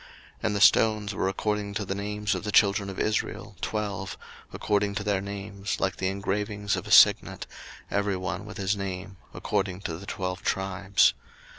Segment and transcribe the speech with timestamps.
[0.37, 4.17] 02:039:014 And the stones were according to the names of the children of Israel, twelve,
[4.51, 7.45] according to their names, like the engravings of a signet,
[7.91, 11.13] every one with his name, according to the twelve tribes.